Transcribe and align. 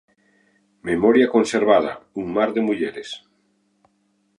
'Memoria 0.87 1.29
conservada: 1.35 1.93
un 2.25 2.35
mar 2.39 2.49
de 2.57 2.65
mulleres'. 2.71 3.17